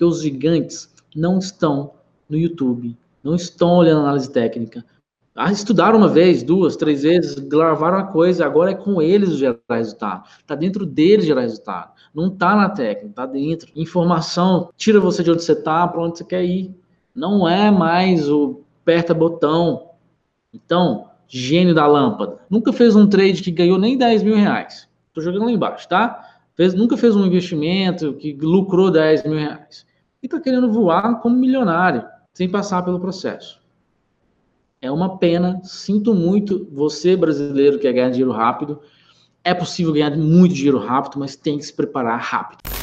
[0.00, 1.92] Porque os gigantes não estão
[2.26, 4.82] no YouTube, não estão olhando análise técnica.
[5.36, 9.58] Ah, estudaram uma vez, duas, três vezes, gravaram a coisa, agora é com eles gerar
[9.68, 10.26] resultado.
[10.38, 11.92] Está dentro deles gerar resultado.
[12.14, 13.70] Não está na técnica, está dentro.
[13.76, 16.74] Informação tira você de onde você está para onde você quer ir.
[17.14, 19.90] Não é mais o aperta botão.
[20.50, 22.38] Então, gênio da lâmpada.
[22.48, 24.88] Nunca fez um trade que ganhou nem 10 mil reais.
[25.08, 26.26] Estou jogando lá embaixo, tá?
[26.56, 29.89] Fez, nunca fez um investimento que lucrou 10 mil reais.
[30.22, 33.60] E está querendo voar como milionário, sem passar pelo processo.
[34.82, 38.80] É uma pena, sinto muito você, brasileiro, que quer ganhar dinheiro rápido.
[39.42, 42.79] É possível ganhar muito dinheiro rápido, mas tem que se preparar rápido.